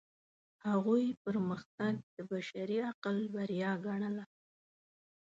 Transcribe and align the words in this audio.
هغوی 0.67 1.05
پرمختګ 1.23 1.93
د 2.15 2.17
بشري 2.31 2.77
عقل 2.89 3.17
بریا 3.35 3.71
ګڼله. 3.85 4.25